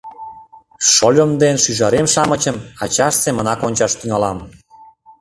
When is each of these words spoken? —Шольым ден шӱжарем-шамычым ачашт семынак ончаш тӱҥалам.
—Шольым 0.93 1.31
ден 1.41 1.55
шӱжарем-шамычым 1.63 2.57
ачашт 2.83 3.19
семынак 3.23 3.59
ончаш 3.67 3.91
тӱҥалам. 3.99 4.37